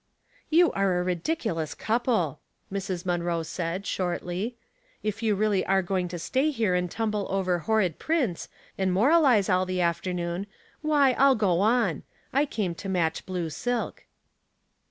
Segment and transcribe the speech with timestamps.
[0.49, 2.39] "You are a ridiculous couple!"
[2.73, 3.05] Mrs.
[3.05, 4.57] Munroe said, shortly.
[5.03, 9.47] "If you really are going to stay here and tumble over horrid prints, and moralize
[9.47, 10.47] all the afternoon,
[10.81, 12.01] why, I'll go on.
[12.33, 14.05] I came tc match blue silk."